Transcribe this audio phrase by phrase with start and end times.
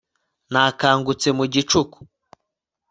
[0.51, 1.99] nakangutse mu gicuku